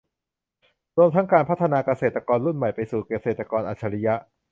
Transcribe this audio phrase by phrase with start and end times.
[0.97, 4.15] รวมทั้งการพัฒนาเกษตรกรรุ่นใหม่ไปสู่เกษตรกรอัจฉริยะ